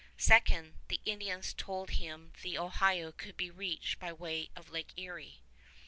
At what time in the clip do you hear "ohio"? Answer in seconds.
2.57-3.11